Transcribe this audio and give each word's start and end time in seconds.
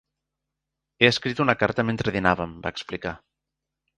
"He 1.01 1.09
escrit 1.09 1.41
una 1.43 1.55
carta 1.59 1.85
mentre 1.91 2.15
dinàvem", 2.17 2.57
va 2.65 2.75
explicar. 2.77 3.15